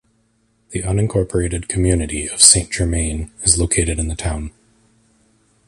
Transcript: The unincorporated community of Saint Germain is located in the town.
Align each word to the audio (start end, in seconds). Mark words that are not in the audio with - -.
The 0.71 0.81
unincorporated 0.81 1.67
community 1.67 2.25
of 2.27 2.41
Saint 2.41 2.71
Germain 2.71 3.29
is 3.43 3.59
located 3.59 3.99
in 3.99 4.07
the 4.07 4.15
town. 4.15 4.49